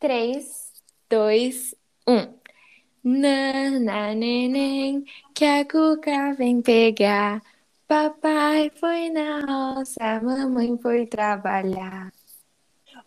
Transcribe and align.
3, 0.00 0.72
2, 1.10 1.74
1. 2.08 2.34
Nana, 3.04 4.14
neném, 4.14 5.04
que 5.34 5.44
a 5.44 5.62
cuca 5.62 6.32
vem 6.32 6.62
pegar. 6.62 7.42
Papai 7.86 8.72
foi 8.80 9.10
na 9.10 9.40
roça, 9.40 10.20
mamãe 10.22 10.78
foi 10.78 11.06
trabalhar. 11.06 12.10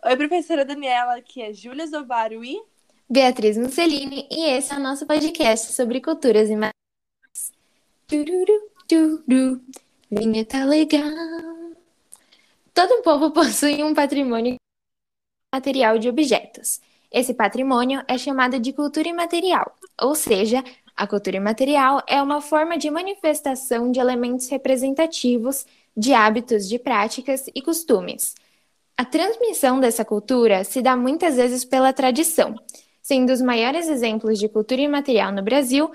Oi, 0.04 0.16
professora 0.16 0.64
Daniela, 0.64 1.16
aqui 1.16 1.42
é 1.42 1.52
Júlia 1.52 1.84
Zobaro 1.84 2.44
e 2.44 2.62
Beatriz 3.10 3.58
Mussolini, 3.58 4.28
e 4.30 4.50
esse 4.50 4.72
é 4.72 4.76
o 4.76 4.80
nosso 4.80 5.04
podcast 5.04 5.72
sobre 5.72 6.00
culturas 6.00 6.48
e 6.48 6.54
Tururu, 8.06 8.70
tururu, 8.86 9.60
vinheta 10.08 10.64
legal. 10.64 11.10
Todo 12.72 13.02
povo 13.02 13.32
possui 13.34 13.82
um 13.82 13.92
patrimônio 13.94 14.56
material 15.54 15.98
de 15.98 16.08
objetos. 16.08 16.80
Esse 17.12 17.32
patrimônio 17.32 18.02
é 18.08 18.18
chamado 18.18 18.58
de 18.58 18.72
cultura 18.72 19.08
imaterial, 19.08 19.72
ou 20.02 20.16
seja, 20.16 20.64
a 20.96 21.06
cultura 21.06 21.36
imaterial 21.36 22.02
é 22.08 22.20
uma 22.20 22.40
forma 22.40 22.76
de 22.76 22.90
manifestação 22.90 23.92
de 23.92 24.00
elementos 24.00 24.48
representativos 24.48 25.64
de 25.96 26.12
hábitos, 26.12 26.68
de 26.68 26.76
práticas 26.76 27.46
e 27.54 27.62
costumes. 27.62 28.34
A 28.96 29.04
transmissão 29.04 29.78
dessa 29.78 30.04
cultura 30.04 30.64
se 30.64 30.82
dá 30.82 30.96
muitas 30.96 31.36
vezes 31.36 31.64
pela 31.64 31.92
tradição, 31.92 32.56
sendo 33.00 33.32
os 33.32 33.40
maiores 33.40 33.86
exemplos 33.88 34.40
de 34.40 34.48
cultura 34.48 34.80
imaterial 34.80 35.30
no 35.30 35.42
Brasil 35.42 35.88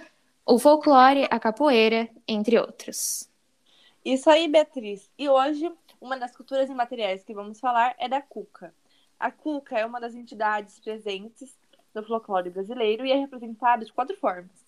o 0.46 0.57
folclore, 0.57 1.27
a 1.30 1.40
capoeira, 1.40 2.10
entre 2.27 2.57
outros. 2.57 3.30
Isso 4.04 4.27
aí, 4.30 4.48
Beatriz. 4.48 5.07
E 5.16 5.30
hoje, 5.30 5.71
uma 6.02 6.18
das 6.18 6.35
culturas 6.35 6.70
imateriais 6.70 7.23
que 7.23 7.35
vamos 7.35 7.60
falar 7.60 7.94
é 7.99 8.10
da 8.10 8.20
cuca. 8.20 8.73
A 9.20 9.32
cuca 9.32 9.78
é 9.78 9.86
uma 9.86 10.00
das 10.00 10.16
entidades 10.16 10.80
presentes 10.80 11.60
no 11.94 12.02
folclore 12.04 12.50
brasileiro 12.50 13.05
e 13.05 13.12
é 13.12 13.16
representada 13.16 13.84
de 13.84 13.91
quatro 13.91 14.16
formas. 14.16 14.63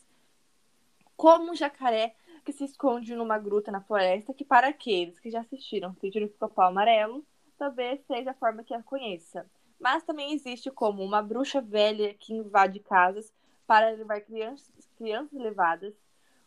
Como 1.16 1.52
um 1.52 1.56
jacaré 1.56 2.14
que 2.44 2.52
se 2.52 2.66
esconde 2.66 3.16
numa 3.16 3.40
gruta 3.40 3.72
na 3.72 3.80
floresta, 3.80 4.34
que 4.34 4.44
para 4.44 4.67
aqueles 4.67 5.17
que 5.20 5.31
já 5.31 5.40
assistiram 5.40 5.95
Sítio 5.95 6.20
do 6.20 6.28
Pica-Pau 6.28 6.67
Amarelo, 6.67 7.25
talvez 7.58 8.02
seja 8.06 8.31
a 8.31 8.34
forma 8.34 8.62
que 8.62 8.73
a 8.73 8.84
conheça. 8.84 9.50
Mas 9.80 10.03
também 10.03 10.34
existe 10.34 10.70
como 10.70 11.02
uma 11.02 11.22
bruxa 11.22 11.62
velha 11.62 12.14
que 12.16 12.34
invade 12.34 12.80
casas 12.81 13.31
para 13.66 13.92
levar 13.92 14.20
crianças, 14.20 14.70
crianças 14.97 15.40
levadas, 15.40 15.94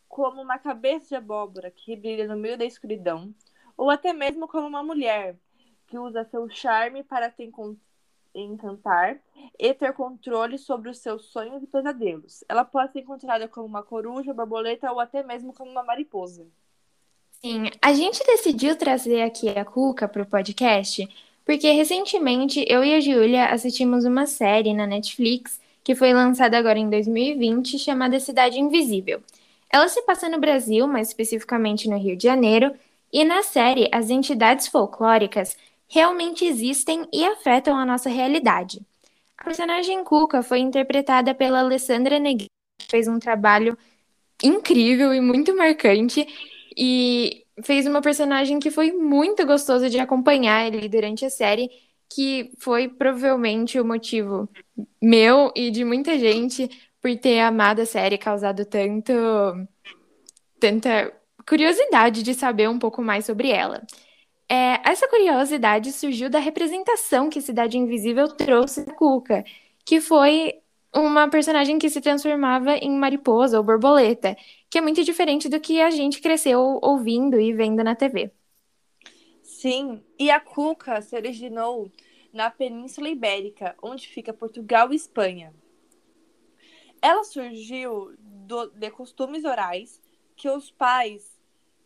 como 0.06 0.42
uma 0.42 0.58
cabeça 0.58 1.08
de 1.08 1.14
abóbora 1.14 1.70
que 1.70 1.96
brilha 1.96 2.28
no 2.28 2.36
meio 2.36 2.58
da 2.58 2.66
escuridão, 2.66 3.34
ou 3.78 3.88
até 3.88 4.12
mesmo 4.12 4.46
como 4.46 4.68
uma 4.68 4.82
mulher 4.82 5.36
que 5.86 5.98
usa 5.98 6.24
seu 6.24 6.48
charme 6.50 7.02
para 7.02 7.30
ter 7.30 7.44
encantar 8.34 9.18
e 9.58 9.72
ter 9.74 9.92
controle 9.92 10.58
sobre 10.58 10.90
os 10.90 10.98
seus 10.98 11.26
sonhos 11.26 11.62
e 11.62 11.66
pesadelos. 11.66 12.42
Ela 12.48 12.64
pode 12.64 12.92
ser 12.92 13.00
encontrada 13.00 13.46
como 13.46 13.66
uma 13.66 13.82
coruja, 13.82 14.34
borboleta 14.34 14.90
ou 14.90 15.00
até 15.00 15.22
mesmo 15.22 15.52
como 15.52 15.70
uma 15.70 15.82
mariposa. 15.82 16.46
Sim, 17.40 17.70
a 17.80 17.92
gente 17.92 18.24
decidiu 18.24 18.76
trazer 18.76 19.22
aqui 19.22 19.48
a 19.50 19.64
Cuca 19.64 20.08
para 20.08 20.22
o 20.22 20.26
podcast 20.26 21.08
porque 21.44 21.70
recentemente 21.70 22.64
eu 22.66 22.82
e 22.82 22.94
a 22.94 23.00
Júlia 23.00 23.46
assistimos 23.46 24.04
uma 24.04 24.26
série 24.26 24.72
na 24.72 24.86
Netflix 24.86 25.60
que 25.82 25.94
foi 25.94 26.14
lançada 26.14 26.56
agora 26.56 26.78
em 26.78 26.88
2020 26.88 27.78
chamada 27.78 28.18
Cidade 28.18 28.58
Invisível. 28.58 29.22
Ela 29.70 29.86
se 29.88 30.00
passa 30.02 30.28
no 30.28 30.40
Brasil, 30.40 30.86
mais 30.86 31.08
especificamente 31.08 31.88
no 31.88 31.98
Rio 31.98 32.16
de 32.16 32.22
Janeiro, 32.22 32.72
e 33.12 33.22
na 33.22 33.42
série 33.42 33.88
as 33.92 34.08
entidades 34.08 34.66
folclóricas 34.66 35.56
realmente 35.88 36.44
existem 36.44 37.06
e 37.12 37.24
afetam 37.24 37.76
a 37.76 37.84
nossa 37.84 38.08
realidade. 38.08 38.80
A 39.38 39.44
personagem 39.44 40.02
Cuca 40.04 40.42
foi 40.42 40.60
interpretada 40.60 41.34
pela 41.34 41.60
Alessandra 41.60 42.18
Negri, 42.18 42.46
que 42.78 42.86
fez 42.90 43.08
um 43.08 43.18
trabalho 43.18 43.76
incrível 44.42 45.12
e 45.14 45.20
muito 45.20 45.56
marcante 45.56 46.26
e 46.76 47.44
fez 47.62 47.86
uma 47.86 48.00
personagem 48.00 48.58
que 48.58 48.70
foi 48.70 48.92
muito 48.92 49.46
gostoso 49.46 49.88
de 49.88 49.98
acompanhar 49.98 50.66
ali 50.66 50.88
durante 50.88 51.24
a 51.24 51.30
série, 51.30 51.68
que 52.12 52.50
foi 52.58 52.88
provavelmente 52.88 53.78
o 53.78 53.84
motivo 53.84 54.48
meu 55.00 55.52
e 55.54 55.70
de 55.70 55.84
muita 55.84 56.18
gente 56.18 56.68
por 57.00 57.14
ter 57.16 57.40
amado 57.40 57.80
a 57.80 57.86
série, 57.86 58.18
causado 58.18 58.64
tanto 58.64 59.12
tanta 60.58 61.12
curiosidade 61.46 62.22
de 62.22 62.34
saber 62.34 62.68
um 62.68 62.78
pouco 62.78 63.02
mais 63.02 63.26
sobre 63.26 63.50
ela. 63.50 63.82
É, 64.54 64.80
essa 64.84 65.08
curiosidade 65.08 65.90
surgiu 65.90 66.30
da 66.30 66.38
representação 66.38 67.28
que 67.28 67.40
Cidade 67.40 67.76
Invisível 67.76 68.28
trouxe 68.28 68.86
da 68.86 68.94
Cuca, 68.94 69.44
que 69.84 70.00
foi 70.00 70.60
uma 70.94 71.28
personagem 71.28 71.76
que 71.76 71.90
se 71.90 72.00
transformava 72.00 72.76
em 72.76 72.96
mariposa 72.96 73.58
ou 73.58 73.64
borboleta, 73.64 74.36
que 74.70 74.78
é 74.78 74.80
muito 74.80 75.02
diferente 75.02 75.48
do 75.48 75.58
que 75.58 75.80
a 75.80 75.90
gente 75.90 76.20
cresceu 76.20 76.78
ouvindo 76.80 77.40
e 77.40 77.52
vendo 77.52 77.82
na 77.82 77.96
TV. 77.96 78.30
Sim, 79.42 80.00
e 80.16 80.30
a 80.30 80.38
Cuca 80.38 81.02
se 81.02 81.16
originou 81.16 81.90
na 82.32 82.48
Península 82.48 83.08
Ibérica, 83.08 83.74
onde 83.82 84.06
fica 84.06 84.32
Portugal 84.32 84.92
e 84.92 84.96
Espanha. 84.96 85.52
Ela 87.02 87.24
surgiu 87.24 88.14
do, 88.20 88.68
de 88.68 88.88
costumes 88.92 89.44
orais 89.44 90.00
que 90.36 90.48
os 90.48 90.70
pais 90.70 91.33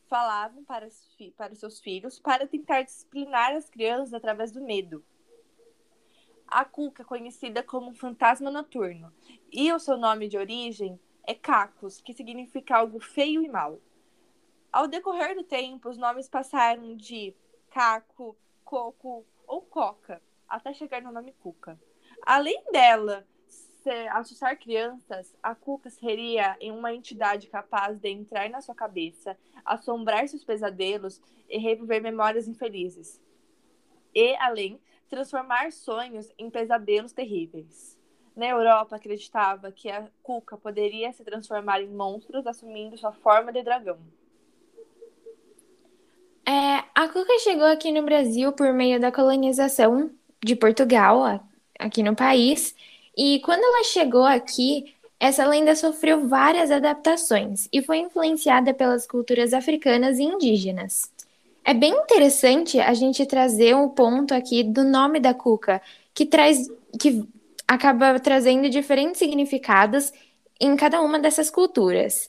falavam 0.09 0.65
para, 0.65 0.89
para 1.37 1.55
seus 1.55 1.81
filhos 1.81 2.19
para 2.19 2.47
tentar 2.47 2.83
disciplinar 2.83 3.55
as 3.55 3.69
crianças 3.69 4.15
através 4.15 4.51
do 4.51 4.61
medo. 4.61 5.05
A 6.47 6.65
cuca 6.65 7.05
conhecida 7.05 7.63
como 7.63 7.95
fantasma 7.95 8.51
noturno, 8.51 9.13
e 9.53 9.71
o 9.71 9.79
seu 9.79 9.99
nome 9.99 10.29
de 10.29 10.39
origem 10.39 10.99
é 11.27 11.35
Cacos, 11.35 12.01
que 12.01 12.15
significa 12.15 12.79
algo 12.79 12.99
feio 12.99 13.43
e 13.43 13.49
mau. 13.49 13.79
Ao 14.73 14.89
decorrer 14.89 15.35
do 15.35 15.45
tempo, 15.45 15.91
os 15.91 15.99
nomes 15.99 16.27
passaram 16.29 16.97
de 16.97 17.35
Caco, 17.71 18.35
Coco 18.65 19.27
ou 19.47 19.61
Coca, 19.63 20.23
até 20.49 20.73
chegar 20.73 21.03
no 21.03 21.13
nome 21.13 21.35
Cuca. 21.35 21.79
Além 22.23 22.65
dela 22.73 23.27
assustar 24.11 24.57
crianças, 24.57 25.35
a 25.43 25.55
Cuca 25.55 25.91
seria 25.91 26.57
em 26.61 26.71
uma 26.71 26.93
entidade 26.93 27.47
capaz 27.49 27.99
de 27.99 28.09
entrar 28.09 28.49
na 28.51 28.61
sua 28.61 28.75
cabeça, 28.75 29.37
assombrar 29.65 30.29
seus 30.29 30.45
pesadelos 30.45 31.21
e 31.49 31.59
reviver 31.59 32.03
memórias 32.03 32.49
infelizes. 32.49 33.21
E, 34.15 34.35
além, 34.37 34.81
transformar 35.09 35.73
sonhos 35.73 36.31
em 36.39 36.51
pesadelos 36.51 37.13
terríveis. 37.13 37.99
Na 38.37 38.47
Europa, 38.47 38.97
acreditava 38.97 39.73
que 39.73 39.91
a 39.91 40.09
Cuca 40.23 40.57
poderia 40.57 41.13
se 41.13 41.25
transformar 41.25 41.83
em 41.83 41.89
monstros 41.89 42.47
assumindo 42.47 42.97
sua 42.97 43.13
forma 43.13 43.53
de 43.53 43.63
dragão. 43.63 43.99
É, 46.47 46.85
a 46.95 47.09
Cuca 47.09 47.39
chegou 47.41 47.67
aqui 47.67 47.91
no 47.91 48.03
Brasil 48.03 48.53
por 48.53 48.73
meio 48.73 49.01
da 49.01 49.13
colonização 49.13 50.11
de 50.43 50.55
Portugal, 50.55 51.45
aqui 51.79 52.03
no 52.03 52.15
país, 52.15 52.75
e 53.19 53.41
quando 53.41 53.65
ela 53.65 53.83
chegou 53.83 54.23
aqui, 54.23 54.95
essa 55.19 55.45
lenda 55.45 55.75
sofreu 55.75 56.29
várias 56.29 56.71
adaptações 56.71 57.69
e 57.73 57.83
foi 57.83 57.99
influenciada 57.99 58.73
pelas 58.73 59.09
culturas 59.09 59.53
africanas 59.53 60.21
e 60.21 60.23
indígenas. 60.23 61.11
É 61.65 61.75
bem 61.75 61.93
interessante 61.93 62.79
a 62.79 62.95
gente 62.95 63.27
trazer 63.27 63.75
um 63.75 63.89
ponto 63.89 64.33
aqui 64.33 64.63
do 64.63 64.85
nome 64.85 65.19
da 65.19 65.35
cuca, 65.35 65.83
que 66.15 66.25
traz 66.25 66.71
que 66.99 67.29
acaba 67.67 68.21
trazendo 68.21 68.71
diferentes 68.71 69.19
significados 69.19 70.13
em 70.61 70.77
cada 70.77 71.01
uma 71.03 71.19
dessas 71.19 71.51
culturas. 71.51 72.29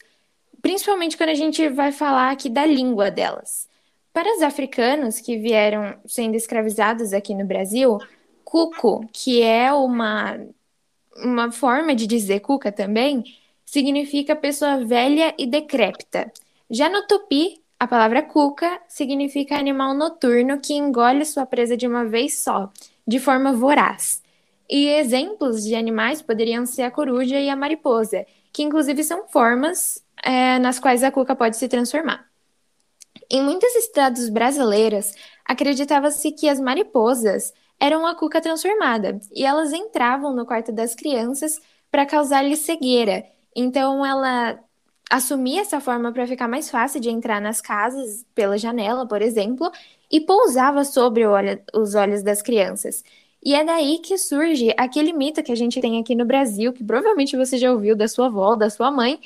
Principalmente 0.59 1.15
quando 1.15 1.29
a 1.29 1.35
gente 1.35 1.69
vai 1.69 1.91
falar 1.91 2.31
aqui 2.31 2.49
da 2.49 2.65
língua 2.65 3.11
delas. 3.11 3.69
Para 4.11 4.35
os 4.35 4.41
africanos 4.41 5.19
que 5.19 5.37
vieram 5.37 5.95
sendo 6.05 6.35
escravizados 6.35 7.13
aqui 7.13 7.35
no 7.35 7.45
Brasil, 7.45 7.99
cuco, 8.43 9.07
que 9.13 9.41
é 9.43 9.71
uma 9.71 10.37
uma 11.23 11.51
forma 11.51 11.95
de 11.95 12.07
dizer 12.07 12.39
cuca 12.41 12.71
também 12.71 13.23
significa 13.65 14.35
pessoa 14.35 14.83
velha 14.83 15.33
e 15.37 15.45
decrépita. 15.45 16.31
Já 16.69 16.89
no 16.89 17.05
tupi, 17.07 17.61
a 17.79 17.87
palavra 17.87 18.21
cuca 18.21 18.81
significa 18.87 19.57
animal 19.57 19.93
noturno 19.93 20.59
que 20.59 20.73
engole 20.73 21.25
sua 21.25 21.45
presa 21.45 21.77
de 21.77 21.87
uma 21.87 22.05
vez 22.05 22.39
só, 22.39 22.71
de 23.07 23.19
forma 23.19 23.53
voraz. 23.53 24.21
E 24.69 24.87
exemplos 24.87 25.63
de 25.63 25.75
animais 25.75 26.21
poderiam 26.21 26.65
ser 26.65 26.83
a 26.83 26.91
coruja 26.91 27.39
e 27.39 27.49
a 27.49 27.55
mariposa, 27.55 28.25
que 28.51 28.63
inclusive 28.63 29.03
são 29.03 29.27
formas 29.27 30.03
é, 30.23 30.59
nas 30.59 30.79
quais 30.79 31.03
a 31.03 31.11
cuca 31.11 31.35
pode 31.35 31.57
se 31.57 31.67
transformar. 31.67 32.27
Em 33.31 33.41
muitos 33.41 33.73
estados 33.75 34.29
brasileiros, 34.29 35.13
acreditava-se 35.45 36.31
que 36.31 36.49
as 36.49 36.59
mariposas 36.59 37.53
era 37.79 37.97
uma 37.97 38.15
cuca 38.15 38.41
transformada 38.41 39.19
e 39.31 39.45
elas 39.45 39.71
entravam 39.71 40.35
no 40.35 40.45
quarto 40.45 40.71
das 40.71 40.93
crianças 40.93 41.59
para 41.89 42.05
causar-lhes 42.05 42.59
cegueira. 42.59 43.25
Então 43.55 44.05
ela 44.05 44.59
assumia 45.09 45.61
essa 45.61 45.79
forma 45.79 46.11
para 46.11 46.27
ficar 46.27 46.47
mais 46.47 46.69
fácil 46.69 46.99
de 47.01 47.09
entrar 47.09 47.41
nas 47.41 47.61
casas 47.61 48.25
pela 48.35 48.57
janela, 48.57 49.07
por 49.07 49.21
exemplo, 49.21 49.71
e 50.11 50.19
pousava 50.21 50.83
sobre 50.83 51.25
olho, 51.25 51.59
os 51.73 51.95
olhos 51.95 52.21
das 52.21 52.41
crianças. 52.41 53.03
E 53.43 53.55
é 53.55 53.63
daí 53.63 53.99
que 53.99 54.17
surge 54.17 54.73
aquele 54.77 55.13
mito 55.13 55.41
que 55.41 55.51
a 55.51 55.55
gente 55.55 55.79
tem 55.79 55.99
aqui 55.99 56.13
no 56.13 56.25
Brasil, 56.25 56.73
que 56.73 56.83
provavelmente 56.83 57.37
você 57.37 57.57
já 57.57 57.71
ouviu 57.71 57.95
da 57.95 58.07
sua 58.07 58.27
avó, 58.27 58.55
da 58.55 58.69
sua 58.69 58.91
mãe, 58.91 59.19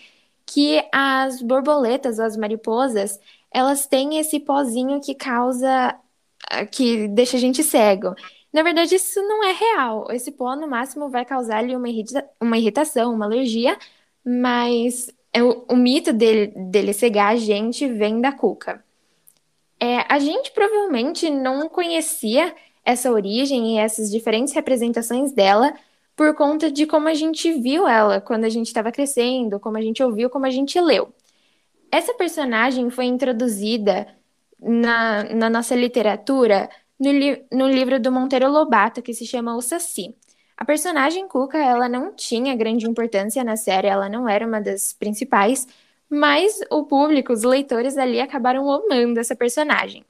que 0.46 0.84
as 0.94 1.42
borboletas, 1.42 2.20
as 2.20 2.38
mariposas, 2.38 3.20
elas 3.52 3.88
têm 3.88 4.18
esse 4.20 4.40
pozinho 4.40 5.02
que 5.02 5.16
causa, 5.16 5.96
que 6.72 7.08
deixa 7.08 7.38
a 7.38 7.40
gente 7.40 7.64
cego. 7.64 8.16
Na 8.52 8.62
verdade, 8.62 8.96
isso 8.96 9.22
não 9.22 9.44
é 9.44 9.52
real. 9.52 10.08
Esse 10.12 10.32
pó, 10.32 10.56
no 10.56 10.68
máximo, 10.68 11.10
vai 11.10 11.26
causar 11.26 11.58
ali 11.58 11.76
uma, 11.76 11.90
irrita 11.90 12.30
uma 12.40 12.58
irritação, 12.58 13.14
uma 13.14 13.26
alergia, 13.26 13.78
mas 14.24 15.10
é 15.34 15.44
o, 15.44 15.66
o 15.70 15.76
mito 15.76 16.14
dele, 16.14 16.48
dele 16.70 16.94
cegar 16.94 17.34
a 17.34 17.36
gente 17.36 17.88
vem 17.88 18.22
da 18.22 18.32
cuca. 18.32 18.84
É, 19.80 20.06
a 20.08 20.20
gente 20.20 20.52
provavelmente 20.52 21.30
não 21.30 21.68
conhecia 21.68 22.56
essa 22.86 23.12
origem 23.12 23.76
e 23.76 23.80
essas 23.80 24.12
diferentes 24.12 24.54
representações 24.54 25.32
dela 25.34 25.74
por 26.16 26.36
conta 26.36 26.72
de 26.72 26.86
como 26.86 27.08
a 27.08 27.14
gente 27.14 27.52
viu 27.54 27.88
ela 27.88 28.22
quando 28.22 28.46
a 28.46 28.50
gente 28.50 28.68
estava 28.68 28.92
crescendo, 28.92 29.60
como 29.60 29.78
a 29.78 29.82
gente 29.82 30.04
ouviu, 30.04 30.30
como 30.30 30.46
a 30.46 30.50
gente 30.50 30.80
leu. 30.80 31.14
Essa 31.92 32.14
personagem 32.14 32.90
foi 32.90 33.06
introduzida 33.06 34.08
na, 34.64 35.24
na 35.24 35.50
nossa 35.50 35.76
literatura 35.76 36.70
no, 37.00 37.12
li 37.12 37.46
no 37.52 37.68
livro 37.68 38.00
do 38.00 38.12
Monteiro 38.12 38.50
Lobato, 38.50 39.02
que 39.02 39.14
se 39.14 39.26
chama 39.26 39.56
O 39.56 39.62
Saci. 39.62 40.16
A 40.58 40.66
personagem 40.66 41.28
Cuca, 41.28 41.58
ela 41.58 41.90
não 41.90 42.16
tinha 42.16 42.56
grande 42.56 42.88
importância 42.88 43.44
na 43.44 43.56
série, 43.58 43.88
ela 43.88 44.08
não 44.10 44.30
era 44.30 44.48
uma 44.48 44.62
das 44.62 44.94
principais, 44.94 45.68
mas 46.10 46.60
o 46.72 46.86
público, 46.86 47.34
os 47.34 47.44
leitores 47.44 47.98
ali 47.98 48.22
acabaram 48.22 48.72
amando 48.72 49.20
essa 49.20 49.36
personagem. 49.36 50.06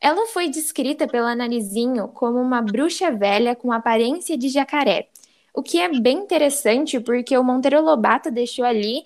Ela 0.00 0.26
foi 0.28 0.48
descrita 0.48 1.06
pela 1.06 1.34
Narizinho 1.34 2.08
como 2.08 2.40
uma 2.40 2.60
bruxa 2.62 3.10
velha 3.12 3.54
com 3.54 3.72
aparência 3.72 4.36
de 4.36 4.48
jacaré, 4.48 5.08
o 5.54 5.62
que 5.62 5.80
é 5.80 5.88
bem 5.88 6.18
interessante 6.18 6.98
porque 7.00 7.36
o 7.38 7.44
Monteiro 7.44 7.80
Lobato 7.80 8.30
deixou 8.30 8.64
ali 8.64 9.04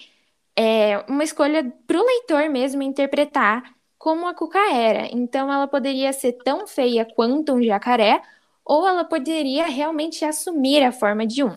é, 0.56 1.05
uma 1.08 1.23
escolha 1.23 1.73
para 1.87 2.00
o 2.00 2.05
leitor 2.05 2.49
mesmo 2.49 2.82
interpretar 2.82 3.77
como 3.98 4.26
a 4.26 4.34
Cuca 4.34 4.58
era. 4.72 5.08
Então 5.12 5.52
ela 5.52 5.66
poderia 5.66 6.12
ser 6.12 6.32
tão 6.44 6.66
feia 6.66 7.04
quanto 7.04 7.54
um 7.54 7.62
jacaré, 7.62 8.22
ou 8.64 8.86
ela 8.86 9.04
poderia 9.04 9.66
realmente 9.66 10.24
assumir 10.24 10.82
a 10.82 10.92
forma 10.92 11.26
de 11.26 11.42
um. 11.42 11.54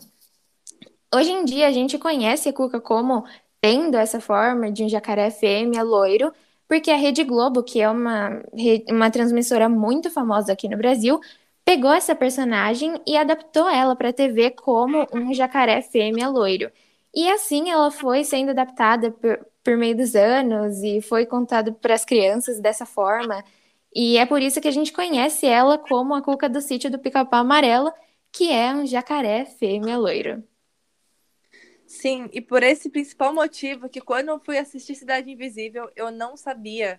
Hoje 1.14 1.30
em 1.30 1.44
dia 1.44 1.68
a 1.68 1.72
gente 1.72 1.98
conhece 1.98 2.48
a 2.48 2.52
Cuca 2.52 2.80
como 2.80 3.24
tendo 3.60 3.96
essa 3.96 4.20
forma 4.20 4.72
de 4.72 4.84
um 4.84 4.88
jacaré 4.88 5.30
fêmea 5.30 5.82
loiro, 5.82 6.32
porque 6.66 6.90
a 6.90 6.96
Rede 6.96 7.22
Globo, 7.22 7.62
que 7.62 7.80
é 7.80 7.88
uma, 7.88 8.42
uma 8.88 9.10
transmissora 9.10 9.68
muito 9.68 10.10
famosa 10.10 10.52
aqui 10.52 10.68
no 10.68 10.76
Brasil, 10.76 11.20
pegou 11.64 11.92
essa 11.92 12.14
personagem 12.14 13.00
e 13.06 13.16
adaptou 13.16 13.68
ela 13.68 13.94
para 13.94 14.08
a 14.08 14.12
TV 14.12 14.50
como 14.50 15.06
um 15.12 15.32
jacaré 15.34 15.82
fêmea 15.82 16.28
loiro. 16.28 16.70
E 17.14 17.28
assim 17.30 17.70
ela 17.70 17.90
foi 17.90 18.24
sendo 18.24 18.50
adaptada 18.50 19.10
por, 19.10 19.46
por 19.62 19.76
meio 19.76 19.96
dos 19.96 20.14
anos 20.14 20.82
e 20.82 21.00
foi 21.00 21.26
contado 21.26 21.74
para 21.74 21.94
as 21.94 22.04
crianças 22.04 22.60
dessa 22.60 22.86
forma. 22.86 23.44
E 23.94 24.16
é 24.16 24.24
por 24.24 24.40
isso 24.40 24.60
que 24.60 24.68
a 24.68 24.72
gente 24.72 24.92
conhece 24.92 25.46
ela 25.46 25.76
como 25.76 26.14
a 26.14 26.22
cuca 26.22 26.48
do 26.48 26.60
sítio 26.60 26.90
do 26.90 26.98
Pica-Pau 26.98 27.40
Amarelo, 27.40 27.92
que 28.32 28.50
é 28.50 28.72
um 28.72 28.86
jacaré 28.86 29.44
fêmea 29.44 29.98
loiro. 29.98 30.42
Sim, 31.86 32.30
e 32.32 32.40
por 32.40 32.62
esse 32.62 32.88
principal 32.88 33.34
motivo 33.34 33.86
que 33.86 34.00
quando 34.00 34.30
eu 34.30 34.40
fui 34.40 34.56
assistir 34.56 34.94
Cidade 34.94 35.30
Invisível, 35.30 35.90
eu 35.94 36.10
não 36.10 36.38
sabia 36.38 36.98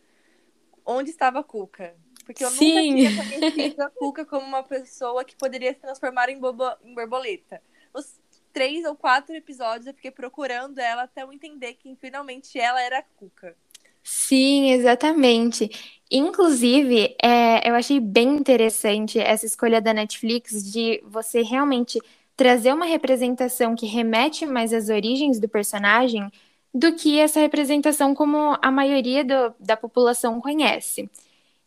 onde 0.85 1.09
estava 1.09 1.39
a 1.39 1.43
Cuca. 1.43 1.95
Porque 2.23 2.43
eu 2.43 2.49
Sim. 2.51 2.91
nunca 2.91 3.09
tinha 3.09 3.39
conhecido 3.39 3.81
a 3.81 3.89
Cuca 3.89 4.23
como 4.23 4.45
uma 4.45 4.61
pessoa 4.61 5.25
que 5.25 5.35
poderia 5.35 5.73
se 5.73 5.79
transformar 5.79 6.29
em, 6.29 6.39
bobo, 6.39 6.63
em 6.83 6.93
borboleta. 6.93 7.59
Os 7.91 8.19
três 8.53 8.85
ou 8.85 8.95
quatro 8.95 9.35
episódios 9.35 9.87
eu 9.87 9.93
fiquei 9.93 10.11
procurando 10.11 10.79
ela 10.79 11.03
até 11.03 11.23
eu 11.23 11.33
entender 11.33 11.73
que 11.73 11.95
finalmente 11.99 12.57
ela 12.59 12.81
era 12.81 12.99
a 12.99 13.03
Cuca. 13.03 13.55
Sim, 14.03 14.71
exatamente. 14.71 15.69
Inclusive, 16.11 17.15
é, 17.21 17.67
eu 17.67 17.73
achei 17.73 17.99
bem 17.99 18.35
interessante 18.35 19.17
essa 19.19 19.45
escolha 19.45 19.81
da 19.81 19.93
Netflix 19.93 20.71
de 20.71 21.01
você 21.05 21.41
realmente 21.41 21.99
trazer 22.35 22.73
uma 22.73 22.85
representação 22.85 23.75
que 23.75 23.85
remete 23.85 24.45
mais 24.45 24.73
às 24.73 24.89
origens 24.89 25.39
do 25.39 25.47
personagem 25.47 26.29
do 26.73 26.93
que 26.95 27.19
essa 27.19 27.39
representação 27.39 28.15
como 28.15 28.57
a 28.61 28.71
maioria 28.71 29.23
do, 29.23 29.53
da 29.59 29.77
população 29.77 30.41
conhece. 30.41 31.09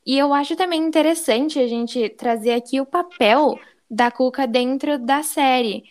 E 0.04 0.18
eu 0.18 0.34
acho 0.34 0.56
também 0.56 0.82
interessante 0.82 1.58
a 1.58 1.66
gente 1.66 2.08
trazer 2.10 2.52
aqui 2.52 2.80
o 2.80 2.86
papel 2.86 3.58
da 3.90 4.10
Cuca 4.10 4.46
dentro 4.46 4.98
da 4.98 5.22
série, 5.22 5.84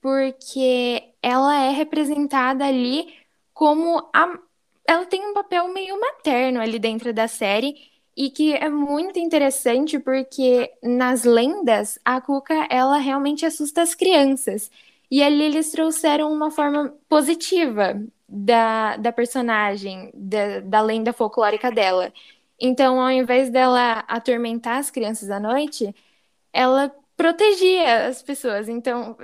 porque 0.00 1.12
ela 1.22 1.64
é 1.64 1.70
representada 1.70 2.64
ali 2.64 3.14
como 3.52 4.08
a. 4.12 4.38
Ela 4.86 5.06
tem 5.06 5.24
um 5.24 5.34
papel 5.34 5.68
meio 5.72 6.00
materno 6.00 6.60
ali 6.60 6.78
dentro 6.78 7.12
da 7.12 7.28
série, 7.28 7.74
e 8.16 8.30
que 8.30 8.54
é 8.54 8.68
muito 8.68 9.18
interessante 9.18 9.98
porque 9.98 10.70
nas 10.82 11.24
lendas 11.24 11.98
a 12.04 12.20
Cuca 12.20 12.66
ela 12.70 12.98
realmente 12.98 13.46
assusta 13.46 13.82
as 13.82 13.94
crianças. 13.94 14.70
E 15.10 15.22
ali 15.22 15.42
eles 15.44 15.70
trouxeram 15.72 16.32
uma 16.32 16.50
forma 16.50 16.94
positiva 17.08 18.00
da, 18.28 18.96
da 18.96 19.12
personagem, 19.12 20.10
da, 20.14 20.60
da 20.60 20.80
lenda 20.82 21.12
folclórica 21.12 21.70
dela. 21.70 22.12
Então, 22.60 23.00
ao 23.00 23.10
invés 23.10 23.50
dela 23.50 24.04
atormentar 24.06 24.78
as 24.78 24.90
crianças 24.90 25.30
à 25.30 25.40
noite, 25.40 25.94
ela 26.52 26.94
protegia 27.20 28.06
as 28.06 28.22
pessoas. 28.22 28.66
Então, 28.66 29.14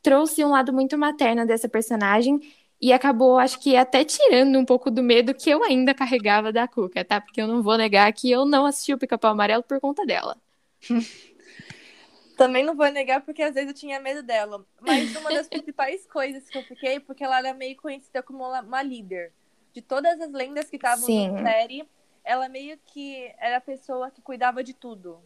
trouxe 0.00 0.44
um 0.44 0.50
lado 0.50 0.72
muito 0.72 0.96
materno 0.96 1.44
dessa 1.44 1.68
personagem 1.68 2.38
e 2.80 2.92
acabou, 2.92 3.38
acho 3.38 3.58
que 3.58 3.76
até 3.76 4.04
tirando 4.04 4.56
um 4.56 4.64
pouco 4.64 4.88
do 4.88 5.02
medo 5.02 5.34
que 5.34 5.50
eu 5.50 5.64
ainda 5.64 5.92
carregava 5.92 6.52
da 6.52 6.68
Cuca, 6.68 7.04
tá? 7.04 7.20
Porque 7.20 7.42
eu 7.42 7.48
não 7.48 7.60
vou 7.60 7.76
negar 7.76 8.12
que 8.12 8.30
eu 8.30 8.46
não 8.46 8.64
assisti 8.66 8.94
o 8.94 8.98
Pica-Pau 8.98 9.32
Amarelo 9.32 9.64
por 9.64 9.80
conta 9.80 10.06
dela. 10.06 10.36
Também 12.38 12.64
não 12.64 12.74
vou 12.74 12.90
negar 12.90 13.20
porque 13.20 13.42
às 13.42 13.52
vezes 13.52 13.68
eu 13.68 13.74
tinha 13.74 14.00
medo 14.00 14.22
dela. 14.22 14.64
Mas 14.80 15.14
uma 15.16 15.30
das 15.30 15.48
principais 15.48 16.06
coisas 16.08 16.48
que 16.48 16.56
eu 16.56 16.62
fiquei, 16.62 17.00
porque 17.00 17.24
ela 17.24 17.38
era 17.38 17.52
meio 17.52 17.76
conhecida 17.76 18.22
como 18.22 18.44
uma 18.44 18.82
líder. 18.82 19.32
De 19.74 19.82
todas 19.82 20.20
as 20.20 20.32
lendas 20.32 20.70
que 20.70 20.76
estavam 20.76 21.32
na 21.32 21.42
série, 21.42 21.86
ela 22.24 22.48
meio 22.48 22.78
que 22.86 23.30
era 23.38 23.56
a 23.56 23.60
pessoa 23.60 24.10
que 24.10 24.22
cuidava 24.22 24.64
de 24.64 24.72
tudo 24.72 25.20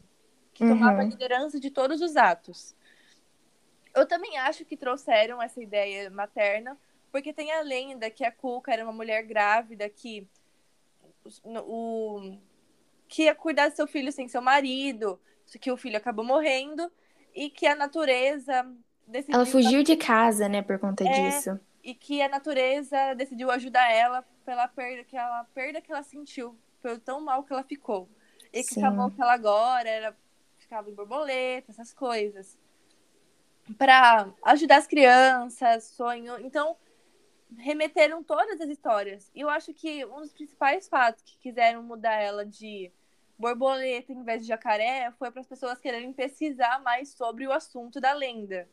que 0.55 0.67
tomava 0.67 1.03
uhum. 1.03 1.09
liderança 1.09 1.59
de 1.59 1.71
todos 1.71 2.01
os 2.01 2.17
atos. 2.17 2.75
Eu 3.95 4.07
também 4.07 4.39
acho 4.39 4.65
que 4.65 4.77
trouxeram 4.77 5.43
essa 5.43 5.61
ideia 5.61 6.09
materna, 6.11 6.79
porque 7.13 7.33
tem 7.33 7.53
a 7.53 7.61
lenda 7.61 8.11
que 8.11 8.25
a 8.25 8.33
Cuca 8.33 8.73
era 8.73 8.85
uma 8.85 8.93
mulher 8.93 9.25
grávida 9.25 9.89
que 9.89 10.27
o, 11.45 12.37
que 13.09 13.25
ia 13.25 13.35
cuidar 13.35 13.69
do 13.69 13.77
seu 13.77 13.87
filho 13.87 14.13
sem 14.13 14.29
seu 14.29 14.41
marido, 14.41 15.21
que 15.61 15.71
o 15.71 15.77
filho 15.77 15.97
acabou 15.97 16.25
morrendo 16.25 16.91
e 17.35 17.51
que 17.51 17.67
a 17.67 17.75
natureza 17.75 18.67
decidiu 19.07 19.37
Ela 19.37 19.47
fugiu 19.47 19.83
de 19.83 19.97
casa, 19.97 20.49
né, 20.49 20.63
por 20.63 20.79
conta 20.79 21.05
é, 21.05 21.31
disso. 21.31 21.59
E 21.83 21.95
que 21.95 22.23
a 22.23 22.29
natureza 22.29 23.15
decidiu 23.15 23.51
ajudar 23.51 23.91
ela 23.93 24.25
pela 24.45 24.69
perda 24.69 25.05
que 25.05 25.17
ela 25.17 25.45
perda 25.55 25.81
que 25.81 25.91
ela 25.91 26.03
sentiu, 26.03 26.57
pelo 26.83 26.99
tão 26.99 27.21
mal 27.21 27.43
que 27.45 27.53
ela 27.53 27.63
ficou. 27.63 28.09
E 28.53 28.63
que 28.63 28.75
Sim. 28.75 28.85
acabou 28.85 29.11
que 29.11 29.21
ela 29.21 29.33
agora 29.33 29.89
era 29.89 30.17
ficava 30.75 30.91
em 30.91 30.95
borboleta, 30.95 31.71
essas 31.71 31.93
coisas. 31.93 32.59
Para 33.79 34.29
ajudar 34.43 34.79
as 34.79 34.87
crianças, 34.87 35.85
sonho. 35.85 36.39
Então, 36.41 36.77
remeteram 37.57 38.23
todas 38.23 38.61
as 38.61 38.69
histórias. 38.69 39.31
E 39.35 39.41
eu 39.41 39.49
acho 39.49 39.73
que 39.73 40.05
um 40.05 40.21
dos 40.21 40.33
principais 40.33 40.89
fatos 40.89 41.23
que 41.23 41.39
quiseram 41.39 41.83
mudar 41.83 42.15
ela 42.15 42.45
de 42.45 42.91
borboleta 43.39 44.13
em 44.13 44.23
vez 44.23 44.43
de 44.43 44.49
jacaré 44.49 45.13
foi 45.19 45.31
para 45.31 45.41
as 45.41 45.47
pessoas 45.47 45.79
quererem 45.79 46.13
pesquisar 46.13 46.83
mais 46.83 47.11
sobre 47.11 47.47
o 47.47 47.53
assunto 47.53 48.01
da 48.01 48.13
lenda. 48.13 48.69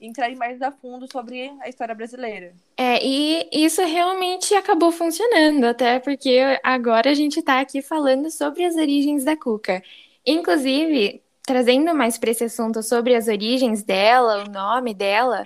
Entrar 0.00 0.34
mais 0.34 0.60
a 0.60 0.72
fundo 0.72 1.06
sobre 1.12 1.54
a 1.60 1.68
história 1.68 1.94
brasileira. 1.94 2.54
É, 2.76 2.98
e 3.04 3.48
isso 3.52 3.80
realmente 3.84 4.52
acabou 4.54 4.90
funcionando, 4.90 5.64
até 5.64 6.00
porque 6.00 6.40
agora 6.60 7.10
a 7.10 7.14
gente 7.14 7.38
está 7.38 7.60
aqui 7.60 7.80
falando 7.80 8.28
sobre 8.28 8.64
as 8.64 8.74
origens 8.74 9.22
da 9.22 9.36
Cuca. 9.36 9.80
Inclusive, 10.26 11.22
trazendo 11.44 11.94
mais 11.94 12.18
para 12.18 12.30
esse 12.30 12.44
assunto 12.44 12.82
sobre 12.82 13.14
as 13.14 13.28
origens 13.28 13.82
dela, 13.82 14.44
o 14.44 14.50
nome 14.50 14.94
dela, 14.94 15.44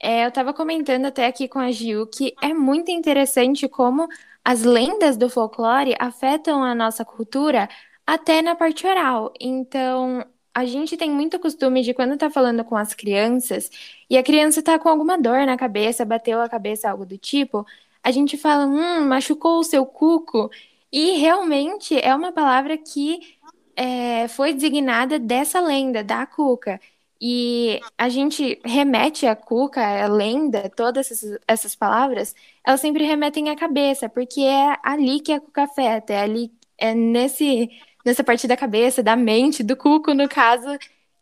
é, 0.00 0.24
eu 0.24 0.28
estava 0.28 0.54
comentando 0.54 1.06
até 1.06 1.26
aqui 1.26 1.48
com 1.48 1.58
a 1.58 1.70
Gil 1.72 2.06
que 2.06 2.34
é 2.42 2.54
muito 2.54 2.90
interessante 2.90 3.68
como 3.68 4.08
as 4.44 4.62
lendas 4.62 5.16
do 5.16 5.28
folclore 5.28 5.94
afetam 5.98 6.62
a 6.62 6.74
nossa 6.74 7.04
cultura 7.04 7.68
até 8.06 8.40
na 8.42 8.54
parte 8.54 8.86
oral. 8.86 9.32
Então, 9.40 10.24
a 10.54 10.64
gente 10.64 10.96
tem 10.96 11.10
muito 11.10 11.38
costume 11.38 11.82
de 11.82 11.94
quando 11.94 12.16
tá 12.16 12.30
falando 12.30 12.64
com 12.64 12.76
as 12.76 12.94
crianças 12.94 13.70
e 14.08 14.16
a 14.16 14.22
criança 14.22 14.62
tá 14.62 14.78
com 14.78 14.88
alguma 14.88 15.18
dor 15.18 15.46
na 15.46 15.56
cabeça, 15.56 16.04
bateu 16.04 16.40
a 16.40 16.48
cabeça, 16.48 16.90
algo 16.90 17.04
do 17.06 17.18
tipo, 17.18 17.66
a 18.02 18.10
gente 18.10 18.36
fala, 18.36 18.66
hum, 18.66 19.06
machucou 19.06 19.58
o 19.60 19.64
seu 19.64 19.84
cuco. 19.86 20.50
E 20.90 21.12
realmente 21.18 21.98
é 22.00 22.14
uma 22.14 22.32
palavra 22.32 22.78
que 22.78 23.36
é, 23.78 24.28
foi 24.28 24.52
designada 24.54 25.18
dessa 25.20 25.60
lenda, 25.60 26.04
da 26.04 26.26
Cuca. 26.26 26.80
E 27.20 27.86
a 27.98 28.08
gente 28.08 28.60
remete 28.64 29.26
a 29.26 29.36
Cuca, 29.36 29.80
a 30.04 30.08
lenda, 30.08 30.70
todas 30.70 31.10
essas, 31.10 31.38
essas 31.48 31.76
palavras, 31.76 32.34
elas 32.64 32.80
sempre 32.80 33.04
remetem 33.04 33.50
à 33.50 33.56
cabeça, 33.56 34.08
porque 34.08 34.40
é 34.42 34.76
ali 34.82 35.20
que 35.20 35.32
a 35.32 35.40
Cuca 35.40 35.64
afeta, 35.64 36.12
é 36.12 36.20
ali, 36.22 36.52
é 36.78 36.94
nesse, 36.94 37.70
nessa 38.04 38.24
parte 38.24 38.46
da 38.48 38.56
cabeça, 38.56 39.02
da 39.02 39.16
mente, 39.16 39.62
do 39.64 39.76
Cuco, 39.76 40.14
no 40.14 40.28
caso, 40.28 40.68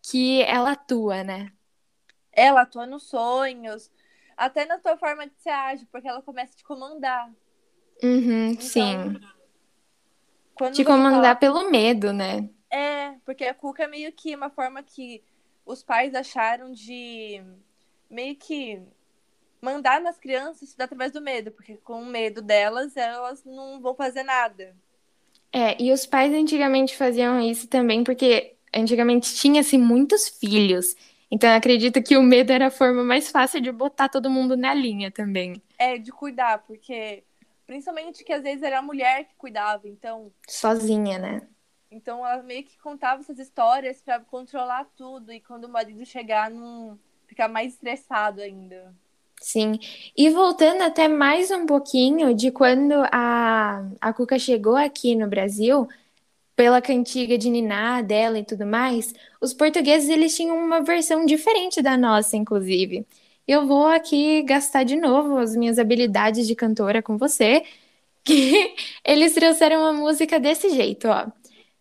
que 0.02 0.42
ela 0.42 0.72
atua, 0.72 1.24
né? 1.24 1.52
Ela 2.32 2.62
atua 2.62 2.86
nos 2.86 3.04
sonhos, 3.04 3.90
até 4.36 4.64
na 4.64 4.78
tua 4.78 4.96
forma 4.96 5.26
de 5.26 5.34
ser 5.40 5.50
ágil, 5.50 5.88
porque 5.90 6.06
ela 6.08 6.22
começa 6.22 6.52
a 6.54 6.56
te 6.56 6.64
comandar. 6.64 7.30
Uhum, 8.02 8.56
Então, 8.58 9.14
sim. 9.14 9.20
Quando 10.56 10.74
Te 10.74 10.78
você 10.78 10.84
fala- 10.84 10.96
comandar 10.98 11.38
pelo 11.38 11.70
medo, 11.70 12.12
né? 12.12 12.48
É, 12.70 13.12
porque 13.24 13.44
a 13.44 13.54
Cuca 13.54 13.84
é 13.84 13.86
meio 13.86 14.12
que 14.12 14.34
uma 14.34 14.50
forma 14.50 14.82
que 14.82 15.22
os 15.64 15.82
pais 15.82 16.14
acharam 16.14 16.72
de 16.72 17.40
meio 18.10 18.34
que 18.36 18.80
mandar 19.60 20.00
nas 20.00 20.18
crianças 20.18 20.74
através 20.78 21.12
do 21.12 21.20
medo, 21.20 21.50
porque 21.50 21.76
com 21.76 22.02
o 22.02 22.06
medo 22.06 22.42
delas, 22.42 22.96
elas 22.96 23.44
não 23.44 23.80
vão 23.80 23.94
fazer 23.94 24.22
nada. 24.22 24.74
É, 25.52 25.80
e 25.82 25.92
os 25.92 26.04
pais 26.06 26.32
antigamente 26.34 26.96
faziam 26.96 27.40
isso 27.40 27.66
também 27.68 28.04
porque 28.04 28.54
antigamente 28.74 29.34
tinha-se 29.34 29.78
muitos 29.78 30.28
filhos. 30.28 30.94
Então 31.30 31.48
eu 31.50 31.56
acredito 31.56 32.02
que 32.02 32.16
o 32.16 32.22
medo 32.22 32.52
era 32.52 32.66
a 32.66 32.70
forma 32.70 33.02
mais 33.02 33.30
fácil 33.30 33.60
de 33.60 33.72
botar 33.72 34.08
todo 34.08 34.30
mundo 34.30 34.56
na 34.56 34.74
linha 34.74 35.10
também. 35.10 35.60
É, 35.78 35.98
de 35.98 36.12
cuidar, 36.12 36.58
porque 36.66 37.24
principalmente 37.66 38.24
que 38.24 38.32
às 38.32 38.42
vezes 38.42 38.62
era 38.62 38.78
a 38.78 38.82
mulher 38.82 39.24
que 39.24 39.34
cuidava, 39.36 39.88
então, 39.88 40.32
Sozinha, 40.48 41.18
né? 41.18 41.48
então 41.90 42.26
ela 42.26 42.42
meio 42.42 42.64
que 42.64 42.78
contava 42.78 43.20
essas 43.20 43.38
histórias 43.38 44.00
pra 44.02 44.20
controlar 44.20 44.86
tudo 44.96 45.32
e 45.32 45.40
quando 45.40 45.64
o 45.64 45.68
marido 45.68 46.04
chegar 46.04 46.50
não 46.50 46.98
ficar 47.26 47.48
mais 47.48 47.74
estressado 47.74 48.40
ainda. 48.40 48.94
Sim. 49.40 49.78
E 50.16 50.30
voltando 50.30 50.82
até 50.82 51.08
mais 51.08 51.50
um 51.50 51.66
pouquinho 51.66 52.34
de 52.34 52.50
quando 52.50 52.94
a, 53.12 53.86
a 54.00 54.12
Cuca 54.12 54.38
chegou 54.38 54.76
aqui 54.76 55.14
no 55.14 55.28
Brasil, 55.28 55.86
pela 56.54 56.80
cantiga 56.80 57.36
de 57.36 57.50
niná 57.50 58.00
dela 58.00 58.38
e 58.38 58.44
tudo 58.44 58.64
mais, 58.66 59.12
os 59.40 59.52
portugueses 59.52 60.08
eles 60.08 60.34
tinham 60.34 60.56
uma 60.56 60.80
versão 60.82 61.26
diferente 61.26 61.82
da 61.82 61.96
nossa, 61.98 62.36
inclusive. 62.36 63.06
Eu 63.46 63.66
vou 63.66 63.86
aqui 63.86 64.42
gastar 64.42 64.82
de 64.84 64.96
novo 64.96 65.38
as 65.38 65.54
minhas 65.54 65.78
habilidades 65.78 66.46
de 66.46 66.54
cantora 66.56 67.02
com 67.02 67.16
você, 67.16 67.64
que 68.24 68.74
eles 69.04 69.34
trouxeram 69.34 69.80
uma 69.80 69.92
música 69.92 70.40
desse 70.40 70.70
jeito, 70.70 71.08
ó. 71.08 71.26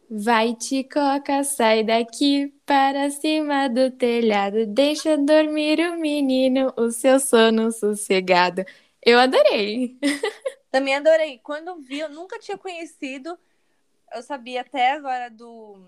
Vai-te, 0.09 0.83
Coca, 0.83 1.43
sai 1.43 1.83
daqui 1.83 2.53
para 2.65 3.09
cima 3.09 3.67
do 3.67 3.89
telhado, 3.89 4.67
deixa 4.67 5.17
dormir 5.17 5.79
o 5.79 5.97
menino, 5.97 6.71
o 6.77 6.91
seu 6.91 7.19
sono 7.19 7.71
sossegado. 7.71 8.63
Eu 9.01 9.19
adorei. 9.19 9.97
Também 10.71 10.95
adorei. 10.95 11.39
Quando 11.39 11.75
vi, 11.81 11.99
eu 11.99 12.09
nunca 12.09 12.37
tinha 12.37 12.57
conhecido. 12.57 13.37
Eu 14.13 14.21
sabia 14.21 14.61
até 14.61 14.91
agora 14.91 15.29
do. 15.29 15.87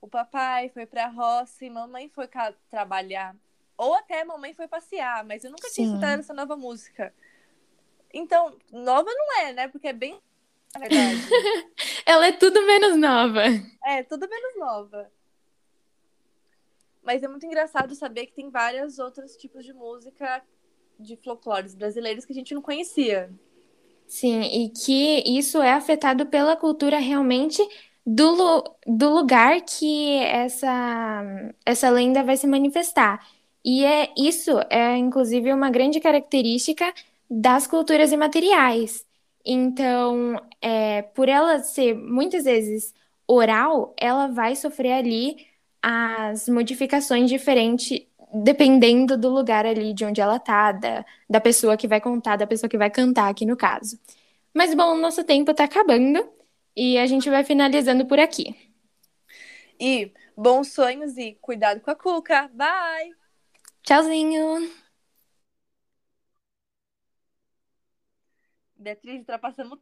O 0.00 0.08
papai 0.08 0.68
foi 0.70 0.86
pra 0.86 1.06
roça 1.08 1.64
e 1.64 1.70
mamãe 1.70 2.08
foi 2.08 2.28
trabalhar. 2.70 3.36
Ou 3.82 3.94
até 3.94 4.22
mamãe 4.22 4.54
foi 4.54 4.68
passear, 4.68 5.24
mas 5.24 5.42
eu 5.42 5.50
nunca 5.50 5.68
tinha 5.70 5.86
Sim. 5.86 5.94
escutado 5.94 6.20
essa 6.20 6.32
nova 6.32 6.56
música. 6.56 7.12
Então, 8.14 8.56
nova 8.70 9.10
não 9.12 9.40
é, 9.40 9.52
né? 9.52 9.68
Porque 9.68 9.88
é 9.88 9.92
bem. 9.92 10.20
Na 10.72 10.80
verdade. 10.80 11.20
Ela 12.06 12.28
é 12.28 12.32
tudo 12.32 12.64
menos 12.64 12.96
nova. 12.96 13.42
é, 13.84 14.04
tudo 14.04 14.28
menos 14.28 14.56
nova. 14.56 15.10
Mas 17.02 17.24
é 17.24 17.28
muito 17.28 17.44
engraçado 17.44 17.94
saber 17.96 18.26
que 18.26 18.34
tem 18.34 18.50
vários 18.50 19.00
outros 19.00 19.36
tipos 19.36 19.64
de 19.64 19.72
música 19.72 20.44
de 20.96 21.16
folclores 21.16 21.74
brasileiros 21.74 22.24
que 22.24 22.32
a 22.32 22.36
gente 22.36 22.54
não 22.54 22.62
conhecia. 22.62 23.30
Sim, 24.06 24.42
e 24.42 24.68
que 24.68 25.24
isso 25.26 25.60
é 25.60 25.72
afetado 25.72 26.26
pela 26.26 26.54
cultura 26.54 26.98
realmente 26.98 27.60
do, 28.06 28.62
do 28.86 29.10
lugar 29.10 29.60
que 29.62 30.18
essa, 30.18 31.52
essa 31.66 31.90
lenda 31.90 32.22
vai 32.22 32.36
se 32.36 32.46
manifestar. 32.46 33.26
E 33.64 33.84
é 33.84 34.12
isso 34.16 34.52
é 34.70 34.96
inclusive 34.96 35.52
uma 35.52 35.70
grande 35.70 36.00
característica 36.00 36.92
das 37.30 37.66
culturas 37.66 38.12
imateriais. 38.12 39.06
Então, 39.44 40.40
é, 40.60 41.02
por 41.02 41.28
ela 41.28 41.58
ser 41.60 41.94
muitas 41.94 42.44
vezes 42.44 42.94
oral, 43.26 43.94
ela 43.98 44.28
vai 44.28 44.54
sofrer 44.56 44.92
ali 44.92 45.46
as 45.82 46.48
modificações 46.48 47.28
diferentes 47.28 48.06
dependendo 48.34 49.16
do 49.18 49.28
lugar 49.28 49.66
ali 49.66 49.92
de 49.92 50.04
onde 50.04 50.20
ela 50.20 50.38
tá, 50.38 50.72
da, 50.72 51.04
da 51.28 51.40
pessoa 51.40 51.76
que 51.76 51.86
vai 51.86 52.00
contar, 52.00 52.36
da 52.36 52.46
pessoa 52.46 52.70
que 52.70 52.78
vai 52.78 52.90
cantar 52.90 53.28
aqui 53.28 53.44
no 53.44 53.56
caso. 53.56 53.98
Mas 54.54 54.74
bom, 54.74 54.96
nosso 54.96 55.24
tempo 55.24 55.52
tá 55.54 55.64
acabando 55.64 56.26
e 56.76 56.98
a 56.98 57.06
gente 57.06 57.28
vai 57.30 57.44
finalizando 57.44 58.06
por 58.06 58.18
aqui. 58.18 58.54
E 59.78 60.12
bons 60.36 60.68
sonhos 60.72 61.16
e 61.18 61.36
cuidado 61.40 61.80
com 61.80 61.90
a 61.90 61.94
cuca. 61.94 62.48
Bye! 62.54 63.21
Tchauzinho! 63.84 64.58
Beatriz, 68.76 69.20
ultrapassamos 69.20 69.72
o 69.72 69.76
tempo. 69.76 69.80